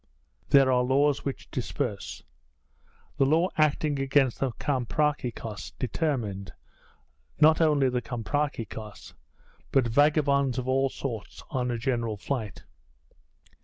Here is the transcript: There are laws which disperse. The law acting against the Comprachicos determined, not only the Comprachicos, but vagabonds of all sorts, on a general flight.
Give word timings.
There 0.49 0.71
are 0.71 0.81
laws 0.81 1.23
which 1.23 1.51
disperse. 1.51 2.23
The 3.17 3.25
law 3.27 3.49
acting 3.55 3.99
against 3.99 4.39
the 4.39 4.49
Comprachicos 4.53 5.73
determined, 5.77 6.53
not 7.39 7.61
only 7.61 7.87
the 7.87 8.01
Comprachicos, 8.01 9.13
but 9.71 9.85
vagabonds 9.87 10.57
of 10.57 10.67
all 10.67 10.89
sorts, 10.89 11.43
on 11.51 11.69
a 11.69 11.77
general 11.77 12.17
flight. 12.17 12.63